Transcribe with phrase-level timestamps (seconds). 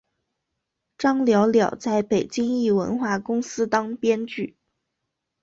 [0.97, 4.57] 张寥寥在北京一文化公司当编剧。